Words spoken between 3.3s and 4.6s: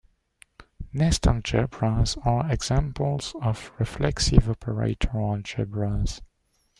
of reflexive